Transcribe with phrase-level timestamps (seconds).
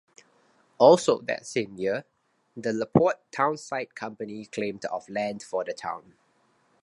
[0.79, 2.05] Also that same year,
[2.57, 6.15] the Laporte Townsite Company claimed of land for the town.